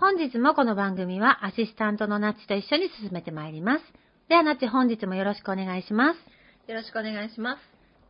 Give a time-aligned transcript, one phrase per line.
[0.00, 3.84] 本日もこの番組はアシスタントのナッチと一緒に進めてまいります。
[4.28, 6.70] ではナッチ本日もよろしくお願いします。
[6.70, 7.60] よろしくお願いします。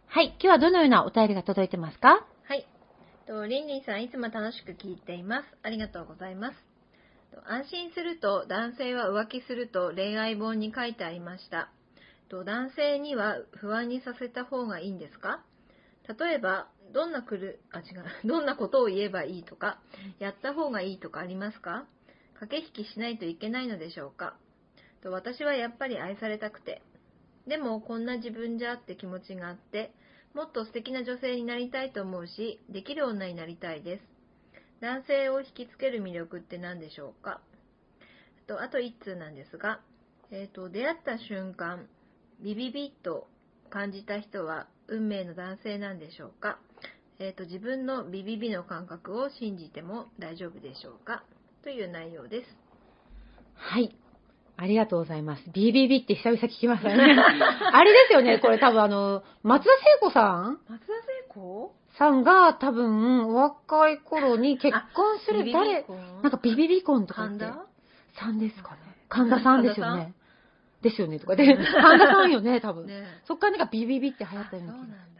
[0.08, 2.26] はい、今日はどのようなお便りが届いてますか？
[2.46, 2.66] はい。
[3.26, 5.44] とリンリンさん、いつも楽しく聞いています。
[5.62, 6.56] ありがとうございます。
[7.32, 11.70] と安心すると男性は浮気すると恋愛本に書いてありました。
[12.28, 15.40] と男性には不安にさせた方がいいんですか？
[16.20, 19.80] 例えば、どんなくる、あ、違う、 どんなことを言えばいいとか、
[20.18, 21.86] やった方がいいとかありますか？
[22.40, 24.36] 駆け引きしないといけないのでしょうか？
[25.02, 26.82] と私はやっぱり愛されたくて。
[27.46, 29.92] でも、こんな自分じゃって気持ちがあって、
[30.34, 34.04] もっと素敵な女性になりたいと思うし、できる女になりたいです。
[34.80, 37.40] 男性を引きつける魅力って何でしょうか？
[38.46, 39.80] とあと1通なんですが、
[40.30, 41.88] えーと、出会った瞬間、
[42.40, 43.28] ビビビッと
[43.70, 46.58] 感じた人は運命の男性なんでしょうか？
[47.20, 51.24] えーと、自分のビビビの感覚を信じても大丈夫でしょうか？
[51.64, 52.56] という内容です。
[53.54, 53.96] はい。
[54.56, 55.42] ありがとうございます。
[55.50, 56.94] BBB って久々聞きましたね。
[57.72, 60.60] あれですよね、これ多分あの、松田聖子さん？
[60.68, 61.74] 松田聖子？
[61.96, 65.56] さんが多分、お若い頃に結婚するビビビ
[66.22, 67.38] なんかビビビ婚とかって。
[67.38, 67.66] 神田？
[68.20, 68.78] さんですかね。
[69.08, 70.14] 神田さんですよね。
[70.82, 71.44] ですよね、とかで。
[71.56, 71.66] 神
[71.98, 72.86] 田さんよね、多分。
[72.86, 75.17] ねそっからなんかビビビって流行ったような気が。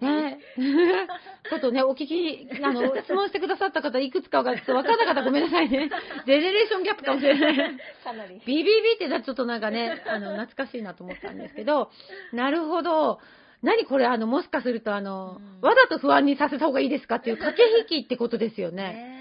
[0.00, 0.38] ね
[1.50, 5.90] ちょっとね、お聞き、あの、質問してくださった方、いくつかがちょっと分からなかったらごめんなさいね。
[6.26, 7.56] ジェネレーションギャップかもしれない。
[8.02, 8.40] かなり。
[8.46, 11.90] BBB ってちょっとなんかね、あの、懐かしいなと思ったんですけど、
[12.32, 13.20] なるほど。
[13.62, 18.82] 何これ、あの、もしかすると、あの、うんわざと不安にさせた方がいいですかっていう駆け引きってことですよね。
[18.82, 19.14] ね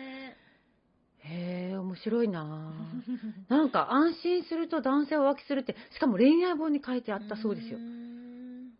[1.26, 7.78] へえ、面白いなぁなんか安心すると男性は浮気するって、しかも恋愛本に書いてあったそうですよ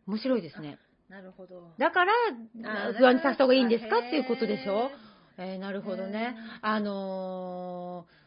[0.08, 0.78] 面白いですね。
[1.10, 1.74] なるほど。
[1.78, 2.14] だから、
[2.90, 4.90] あ不安にさせた方がいいんですかっていうことでしょ？
[5.38, 6.36] えーなるほどね。
[6.62, 8.24] あのー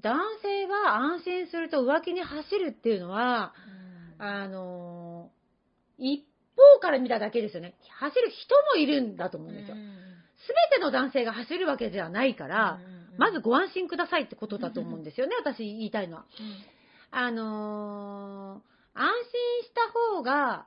[0.00, 3.52] 男性は安心すると浮気に走るっていうのは、
[4.18, 6.24] うんあのー一
[6.74, 7.74] 方から見ただけですよね。
[8.00, 9.76] 走る人もいるんだと思うんですよ。
[9.76, 12.80] すべての男性が走るわけではないから、
[13.18, 16.24] まずご安心くださいってことだと思うんですよね、 私言いたいのは。
[17.12, 20.66] あのー安心した方が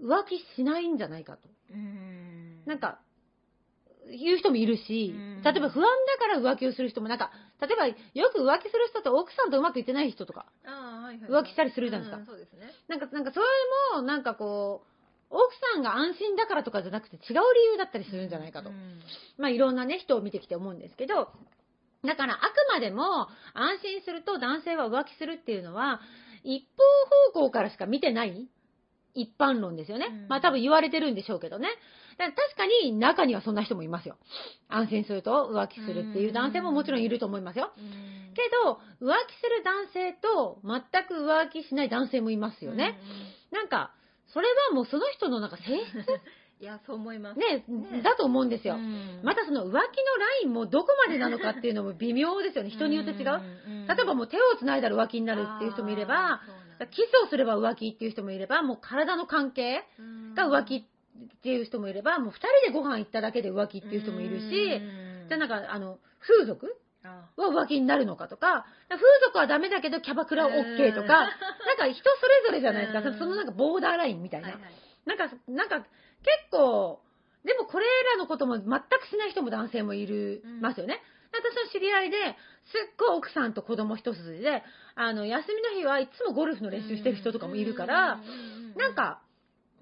[0.00, 1.48] 浮気しないんじゃないかと。
[1.70, 2.98] うんなんか、
[4.10, 7.94] 言う人もいるしうん、例えば不安だから浮気をする人も、なんか、例えばよ
[8.30, 10.46] く浮気する人って奥さんとうまくいってない人とか、
[11.28, 12.70] 浮気したりするじゃないですかうんそうですね。
[12.88, 13.46] なんか、なんかそれ
[13.94, 14.94] も、なんかこう、
[15.30, 17.22] 奥さんが安心だからとかじゃなくて違う
[17.54, 18.70] 理由だったりするんじゃないかと。
[18.70, 19.00] うん
[19.38, 21.32] まあいろんなね、人を見てきて思うんですけど、
[22.04, 26.00] だからあくまでも安心すると男性は浮気するっていうのは、
[26.44, 26.60] 一
[27.32, 28.48] 方方向からしか見てない
[29.14, 30.06] 一般論ですよね。
[30.10, 31.68] うんまあ多分言われてるんでしょうけどね。
[32.18, 34.16] だから確かに中にはそんな人もいますよ。
[34.68, 37.72] 安心すると浮気するっていう男性ももちろんいると思いますよ。
[37.76, 42.98] うんけど、浮気する男性と全く浮気しない男性もいますよね。。
[43.52, 43.92] なんか、
[44.26, 45.96] それはもうその人のなんか性質？
[45.96, 46.20] う ん
[46.60, 47.38] いや、そう思います。
[47.38, 48.74] ね、ねだと思うんですよ。
[48.74, 49.86] うんまたその浮気のラ
[50.42, 52.70] インもどこまでなのかっていうのも微妙ですよね。
[52.70, 53.38] 人によって違う。
[53.38, 56.40] ん例えばもう手を繋いだら浮気になるっていう人もいれば、
[56.90, 59.82] キスをすれば浮気っていう人もいれば、もう体の関係
[60.36, 60.82] が浮気っ
[61.42, 65.28] ていう人もいれば、もう二人でご飯行っただけで浮気っていう人もいるし、うん。
[65.28, 73.18] じゃあなんかあの、風俗あは浮気になるのかとか、風俗はダメだけどキャバクラは OK とか、なんか人それぞれじゃないですか、うん。
[73.18, 74.48] そのなんかボーダーラインみたいな。
[74.48, 74.72] はいはい。
[75.06, 75.88] なんか、なんか結
[76.50, 77.00] 構、
[77.44, 78.70] でもこれらのことも全く
[79.10, 80.60] しない人も男性もいる、うん。
[80.60, 81.02] ますよね。
[81.34, 82.16] 私の知り合いで、
[82.66, 84.62] すっごい奥さんと子供一筋で、
[84.94, 88.20] あの、休みの日はいつもゴルフの練習してる人とかもいるから、
[88.76, 89.20] なん、か、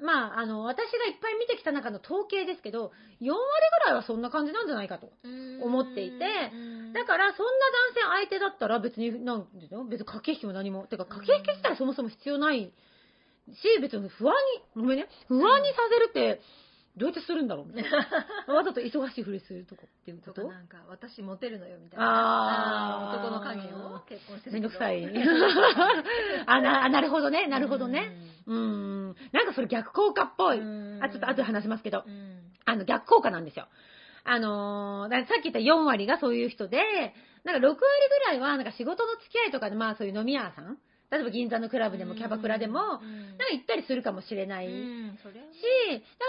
[0.01, 3.39] まあ、あの、私がいっぱい見てきた中の統計ですけど、4割
[3.85, 5.13] ぐらいはそんな感じなんじゃないかと。
[5.63, 6.19] 思っていて
[6.93, 7.53] だから、そんな
[8.19, 10.87] 男性相手だったら別に、なんていうの別に駆け引きも何も。
[10.89, 14.35] てか、駆け引き自体そもそも必要ないし、別に不安
[14.77, 16.41] に、ごめんね、不安にさせるって、
[16.97, 17.99] どうやってするんだろうみたいな。
[18.55, 20.43] わざと忙しいふりするとかっていうこと？
[20.43, 22.05] とかなんか、私モテるのよみたいな。
[22.07, 25.03] あー男の影を結婚してるめんどくさい。
[26.47, 28.13] あな、なるほどね、なるほどね。。
[28.47, 29.17] うん。
[29.33, 30.59] なんかそれ逆効果っぽい。
[31.01, 32.11] あ、ちょっと後で話しますけどう。
[32.11, 33.69] んあの、逆効果なんですよ。
[34.25, 36.79] あのーさっき言った4割がそういう人で、
[37.45, 40.79] なんか6割ぐらいは、なんか仕事の付き合いとかで、まあそういう飲み屋さん
[41.13, 43.05] 例えば銀座のクラブでもキャバクラでも、なんか
[43.53, 44.67] 行ったりするかもしれない。
[44.67, 44.83] し、だか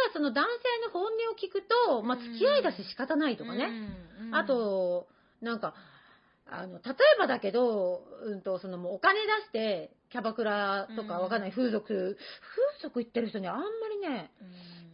[0.07, 0.45] らその男
[0.81, 3.69] 性の本音を聞くと、まあ付き合いだし仕方ないとかね。
[4.21, 5.07] うんあ、と、
[5.41, 5.73] なんか、
[6.47, 14.31] あの、例えばだけど、うんと、そのもうお金出して、キャバクラとかわかんない、風俗、風俗行ってる人にあんまりね、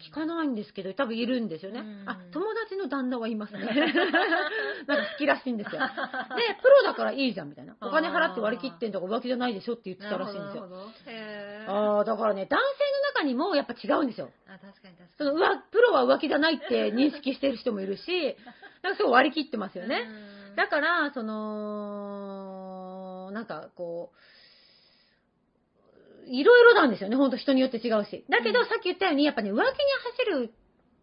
[0.07, 1.80] 聞かないんですけど、多分いるんですよね。
[1.80, 3.59] うんあ、友達の旦那はいますね。
[4.87, 5.81] なんか好きらしいんですよ。
[5.81, 5.87] で、
[6.61, 7.75] プロだからいいじゃんみたいな。
[7.81, 10.67] お金払って割り切ってんとか浮気じゃないでしょって言ってたらしいんですよ。
[11.67, 14.31] ああ、だからね、男性の中にもやっぱ違うんですよ。
[14.47, 15.09] あ、確かに確かに。
[15.17, 18.35] そのうわプロは浮気じゃないって認識してる人もいるし、
[18.81, 20.07] なんかすごい割り切ってますよね。
[20.07, 24.11] うんだから、その、なんかこ
[26.27, 28.25] う、いろいろなんですよね、ほんと人によって違うし。
[28.29, 30.53] だけど、うんさっき言ったように、やっぱね、浮気に走る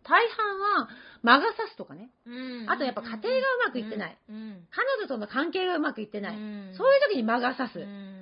[0.08, 0.88] 大半は
[1.22, 2.10] 魔が差すとかね。
[2.26, 2.30] う
[2.64, 3.22] んあとやっぱ家庭がう
[3.66, 4.16] まくいってない。
[4.28, 6.36] うん彼女との関係がうまくいってない。
[6.36, 7.78] うんそういう時に魔が差す。
[7.78, 8.12] っうん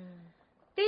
[0.75, 0.85] てい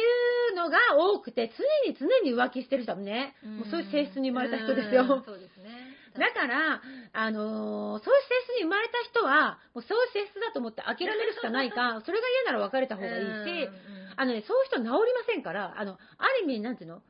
[0.51, 1.49] うのが多くて、
[1.85, 5.03] 常に常に浮気してる人はね、もうそういう性質に生まれた人ですよ。
[5.03, 5.95] うんそうですね。
[6.19, 6.81] だから、
[7.13, 13.69] あのーそういう性質に生まれた人は、もうそういう性質だと思って諦めるしかないか、 それが嫌なら別れた方がいいし、
[14.17, 17.01] あのね、そういう人治りませんから、あの、ある意味、なんていうの？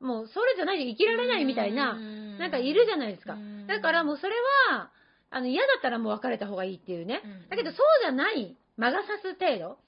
[0.00, 3.36] もうそれじゃないで生きられないみたいな、なんかいるじゃないですか。
[3.66, 4.34] だからもうそれ
[4.70, 4.90] は、
[5.30, 7.22] あの、嫌だったらもう別れた方がいいっていうね。
[7.24, 9.78] うんだけどそうじゃない、魔が差す程度、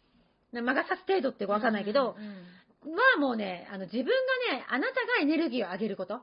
[0.63, 2.17] 魔が差す程度ってわかんないけど、
[2.85, 4.11] はもうね、あの自分が
[4.57, 6.15] ね、あなたがエネルギーを上げること。
[6.15, 6.19] あ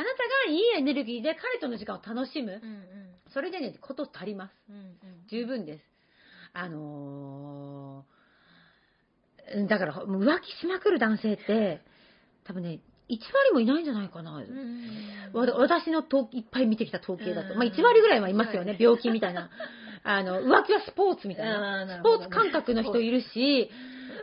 [0.00, 2.60] なたがいいエネルギーで彼との時間を楽しむ。
[2.62, 3.02] うんうん
[3.32, 4.52] それでね、こと足ります。
[4.68, 4.94] うんうん
[5.28, 5.84] 十分です。
[6.52, 11.80] あのーうんだから、浮気しまくる男性って、
[12.44, 12.80] 多分ね、
[13.12, 14.42] 1割もいないんじゃないかな。
[15.32, 17.58] わた私のといっぱい見てきた統計だと、うん。
[17.58, 19.50] まあ1割ぐらいはいますよね、病気みたいな。
[20.04, 21.84] あの、浮気はスポーツみたいな。
[21.84, 23.70] なスポーツ感覚の人いるし、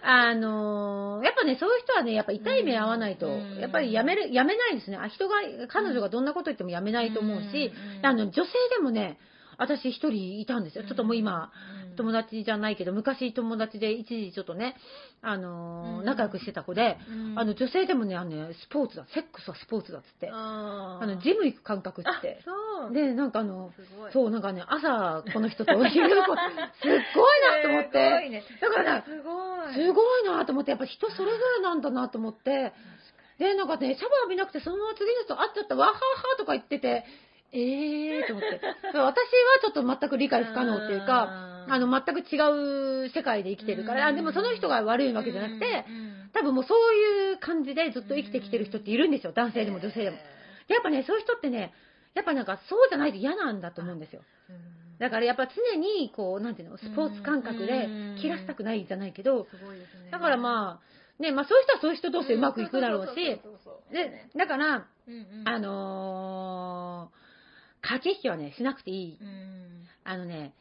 [0.02, 3.60] あのーやっぱね、そういう人はね、やっぱ痛い目合わないと、うん。
[3.60, 4.98] やっぱりやめる、やめないですね。
[4.98, 5.36] あ人が、
[5.68, 8.06] 彼女がどんなこと言ってもやめないと思うし、うん。
[8.06, 9.18] あの、女性でもね、
[9.60, 10.84] 私一人いたんですよ。
[10.86, 11.52] ちょっともう今、
[11.98, 14.76] 友達じゃないけど、昔友達で一時ちょっとね、
[15.22, 16.06] あのーうん。
[16.06, 16.98] 仲良くしてた子で、
[17.36, 22.42] あの、女性でもね、あのね、スポーツだ、セックスはスポーツだっつって、ああの、ジム行く感覚っあて。
[22.46, 22.94] そう。
[22.94, 23.72] で、なんかあの、
[24.14, 26.36] そう、なんかね、朝、この人と昼こ
[26.82, 28.44] すっごいなと思って、ね。
[28.62, 29.74] だからね、すごい。
[29.74, 32.72] すごいなと思って、やっぱ人それぞれなんだなと思って、
[33.40, 36.00] で、なんかね、シャワー浴びなくて、そのまま次の人会っちゃった、わはは
[36.38, 37.06] とか言ってて、
[37.52, 38.62] えーと思って。
[38.94, 39.14] 私は
[39.62, 45.86] ちょっと全く理解不可能っていうか、うんあの、全く違う世界で生きてるから、あでもその人が悪いわけじゃなくて、
[46.34, 49.34] 多分もうそういう感じでずっと生きてきてる人っているんですよ。
[49.34, 50.18] 男性でも女性でも。
[50.68, 51.74] でやっぱね、そういう人ってね、
[52.16, 54.22] やっぱなんかそうじゃないと嫌なんだと思うんですよ。
[55.00, 59.48] だからやっぱ常に、こう、なんていうの、スポーツ感覚でうん切らしたくないじゃないけど、
[60.12, 63.16] だからまあ、ね、まあそういう人はそういう人同士でうまくいくだろうし、
[63.94, 64.88] で、だから、
[65.46, 67.29] あのー、
[67.82, 69.18] 駆け引きはね、しなくていい。
[69.22, 69.70] うん
[70.04, 70.54] あのね、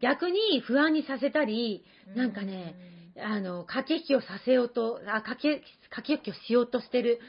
[0.00, 2.74] 逆に不安にさせたり、なんかね、
[3.18, 7.20] あの、駆け引きをさせようと、あ、駆け、駆け引きをしようとしてる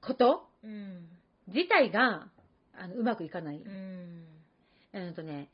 [0.00, 1.06] ことうん
[1.48, 2.28] 自体が、
[2.78, 3.56] あの、うまくいかない。
[3.56, 4.24] うん
[4.92, 5.48] えっとね、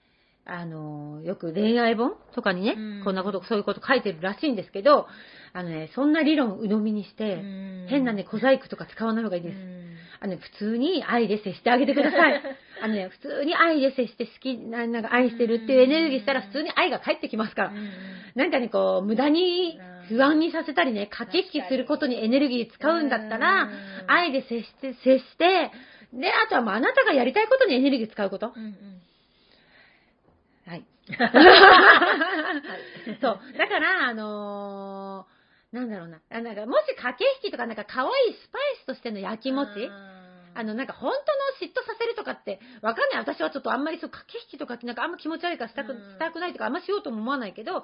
[0.45, 5.07] あの、よく恋愛本とかにね、うんこんなこと、そういうこと書いてるらしいんですけど、
[5.53, 9.57] あのね、そんな理論を鵜呑みにして、うん変なね、小細工とか使わない方がいいです。
[9.57, 9.79] うん
[10.21, 12.43] あのね、普通に愛で接してあげてください。
[12.83, 17.73] あのね、普通に愛で接して好き、ななんか愛してるっていうエネルギーしたら普通に愛が返ってきますから。
[18.35, 23.71] なんかね、こう、無駄に不安にさせたりね、駆け引きすることにエネルギー使うんだったらうん、
[24.07, 25.71] 愛で接して、接して、
[26.13, 28.53] で、あとはもうあなたがやりたいことにエネルギー使うこと。
[28.55, 28.75] うんうん
[30.67, 30.85] はい。
[33.21, 33.41] そう。
[33.57, 35.39] だから、あのー
[35.73, 36.19] なんだろうな。
[36.31, 39.69] あなんか、もし駆け引きとか、なんか可愛いスパイスとしての焼き餅
[40.59, 41.13] あの、なんか本
[41.61, 43.19] 当の嫉妬させるとかって、わかんない。
[43.21, 47.83] 私はちょっとあんまりそう、駆け引きとかってなんかあんま気持ち悪いからしたく、うんしたくないとか、あんましようとも思わないけど、なん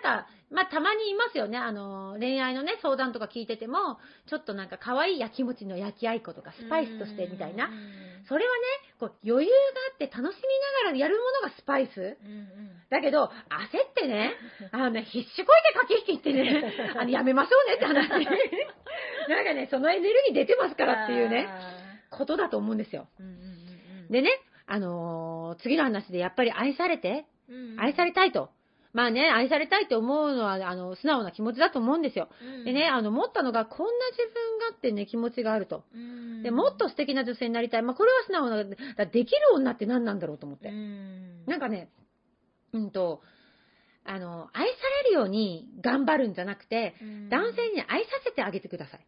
[0.00, 1.58] か、まあたまにいますよね。
[1.58, 7.68] あの、恋愛のね、相談とか聞いてても、ちょっとなんか可愛い焼き餅の焼きあいことか、スパイスとしてみたいな。
[8.28, 8.62] それはね、
[8.98, 9.58] こう余裕が
[9.92, 12.16] あって楽しみながらやるものがスパイス。
[12.90, 13.30] だけど、焦っ
[13.94, 14.34] てね、
[14.72, 18.08] あのね、必死こいて駆け引きってね、 あの、やめましょうねって話。
[19.28, 21.48] なんかね、そのエネルギー出てますからっていうね、
[22.10, 23.08] ことだと思うんですよ。
[24.10, 24.30] でね、
[24.66, 27.26] あのー次の話でやっぱり愛されて、
[27.78, 28.50] 愛されたいと。
[28.92, 32.30] まあね、愛されたいと思うのは、あの、素直な気持ちだと思うんですよ。
[32.64, 35.84] でね、あの、思ったのが、こんな自分がってね、気持ちがあると。
[36.42, 37.82] で、もっと素敵な女性になりたい。
[37.82, 40.70] まあ、これは素直な、だできる女って何なんだろうと思って。
[41.46, 41.90] なんかね、
[42.72, 43.20] うんと、
[44.06, 46.94] あの、愛されるように頑張るんじゃなくて、
[47.28, 49.06] 男性に愛させてあげてください。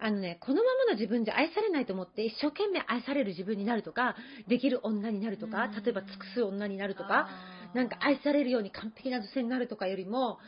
[0.00, 4.14] あのね、このままの自分じゃ愛されないと思って、一生懸命愛される自分になるとか、
[4.46, 7.28] できる女になるとか、例えば尽くす女になるとか、
[7.74, 10.38] なんか愛されるように完璧な女性になるとかよりも、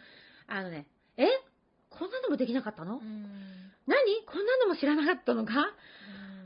[0.46, 1.26] あのね、え？
[1.90, 3.00] こんなのもできなかったの？
[3.86, 4.24] 何？
[4.26, 5.52] こんなのも知らなかったのか？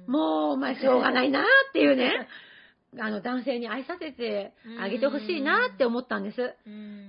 [0.07, 2.29] もう、お前しょうがないなっていうね、
[2.99, 6.55] あの、男性に愛させてあげてほしいなって思ったんです。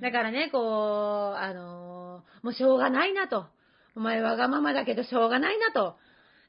[0.01, 3.45] だからね、こう、あのーもうしょうがないなと。
[3.95, 5.95] お前わがままだけどしょうがないなと。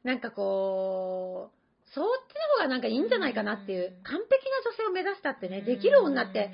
[0.02, 3.96] なんかこう、そっちの方がなんかいいんじゃないかなっていう。
[4.02, 6.50] 完璧な女性を目指したってね、できる女って、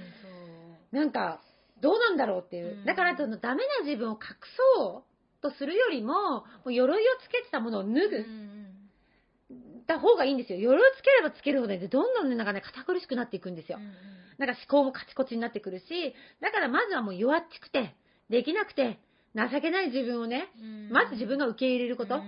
[0.91, 1.41] なんか、
[1.81, 2.83] どうなんだろうっていうう。
[2.83, 4.37] んだから、そのダメな自分を隠
[4.77, 8.27] そうとするよりも、もう鎧をつけてたものを脱ぐ。
[9.87, 10.59] た方がいいんですよ。
[10.59, 13.79] 鎧をつければつけるほどね、どんどんね、なんかね、堅苦しくなっていくんですよ。
[14.39, 17.95] なんか思考もカチコチになってくるし、だからまずはもう弱っちくて、
[18.31, 18.99] できなくて、
[19.35, 20.49] 情けない自分をね、
[20.91, 22.21] まず自分が受け入れること。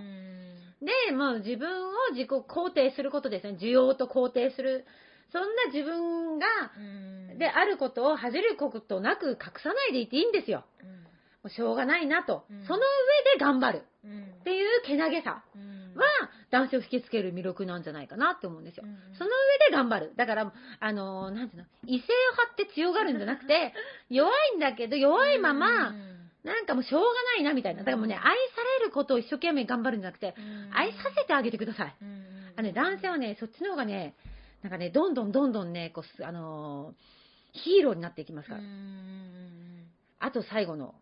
[1.07, 3.57] で、もう自分を自己肯定することですね。
[3.59, 4.85] 需要と肯定する。
[5.31, 6.45] そんな自分が、
[7.37, 10.63] であることを恥じることなく隠さないでいていいんですよ。
[11.43, 12.45] もうしょうがないなと。
[12.49, 12.83] うんその上
[13.37, 13.83] で頑張る
[14.39, 15.43] っていうけなげさ
[15.95, 16.03] は
[16.51, 18.83] 男性を引きつける魅力なんじゃないかなって思うんですよ。
[19.17, 20.13] その上で頑張る。
[20.15, 23.73] だから、あの、なんていうの、威勢を張って強がるんじゃなくて、
[24.09, 25.93] 弱いんだけど、弱いまま、
[26.45, 27.79] なんかもうしょうがないなみたいな。
[27.79, 28.29] だからもうね、愛さ
[28.79, 30.35] れることを一生懸命頑張るんじゃなくて、
[30.71, 31.95] 愛させてあげてください。
[32.55, 34.13] あのね、男性はね、そっちの方がね、
[34.61, 36.93] なんかね、どんどんどんどんね、こうす、あのー
[37.57, 38.61] ヒーローになっていきますから。
[40.19, 40.93] あと最後の、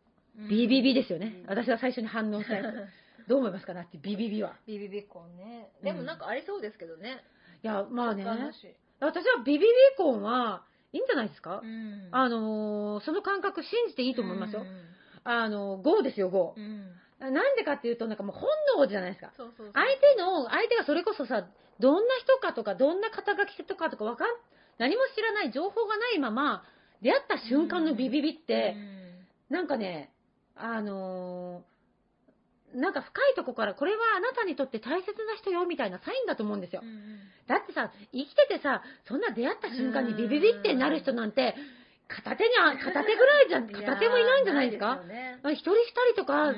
[0.49, 1.43] ビビビですよね。
[1.47, 2.75] 私は最初に反応したやつ。
[3.27, 4.55] どう思いますかなって、ビビビは。
[4.67, 5.71] ビビビコンね。
[5.81, 7.23] でもなんかありそうですけどね。
[7.63, 8.25] いや、まあね、
[8.99, 14.63] 私はビビビコンはいいんじゃないですか、うんあのーその感覚信じていいと思いますよ。
[15.25, 16.59] うんあの、GO ですよ、GO う。
[16.59, 16.89] ん
[17.19, 19.31] なんでかっていうと、なんかもう本能じゃないですか。
[19.37, 21.47] そうそうそう相手の、相手がそれこそさ、
[21.79, 24.27] どんな人かとか、どんな肩書きとかとかわかん、
[24.77, 26.63] 何も知らない、情報がないまま、
[27.01, 28.75] 出会った瞬間のビビビって、
[29.49, 30.11] なんかね、
[30.55, 31.73] あのー
[32.73, 36.81] なんか深いとこから、これはあなたにとって大切な人よ、みたいなサインだと思うんですよ。
[37.47, 41.55] だってさ、生きててさ、そんな出会った瞬間にビビビってなる人なんて、
[42.07, 45.01] 片手にあ、片手ぐらいじゃん、片手もいないんじゃないですか？
[45.51, 45.83] 一人二
[46.13, 46.51] 人とか、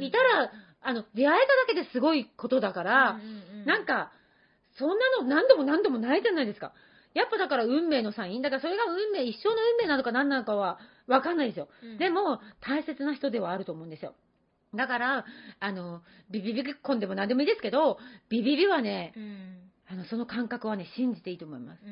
[0.00, 0.50] いたら、
[0.82, 3.12] あの、出会えただけですごいことだから、
[3.66, 4.12] なんか、
[4.76, 6.72] そんなの何度も何度もないじゃないですか。
[7.14, 8.42] やっぱだから運命のサイン。
[8.42, 11.68] だからそれが運命、一生の運命なのか何なのかはわかんないですよ。
[11.98, 14.14] でも、大切な人ではあると思うんですよ。
[14.74, 15.24] だから、
[15.60, 17.98] あの、ビビビコンでも何でもいいですけど、
[18.28, 19.12] ビビビはね、
[19.88, 21.82] あの、その感覚はね、信じていいと思います。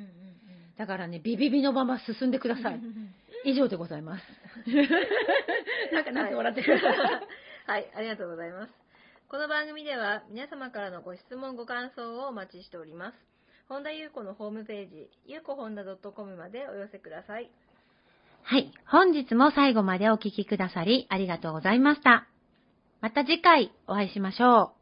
[0.79, 2.81] だからね、ビビビのまま進んでください。
[3.45, 4.25] 以上でございます。
[5.93, 6.79] なんか、なんて笑ってる。
[7.67, 8.73] はい、ありがとうございます。
[9.29, 13.15] この番組では皆様からのご質問、ご感想をお待ちしております。
[13.69, 17.51] 本田裕子のホームページ、ゆうこほんだ .com までお寄せください。
[18.43, 18.71] はい。
[18.87, 22.27] 本日も最後までお聞きくださりありがとうございました。
[23.01, 24.82] また次回お会いしましょう。